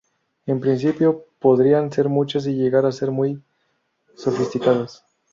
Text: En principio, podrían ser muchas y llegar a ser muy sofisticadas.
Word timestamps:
En 0.47 0.59
principio, 0.59 1.25
podrían 1.37 1.91
ser 1.91 2.09
muchas 2.09 2.47
y 2.47 2.55
llegar 2.55 2.87
a 2.87 2.91
ser 2.91 3.11
muy 3.11 3.39
sofisticadas. 4.15 5.05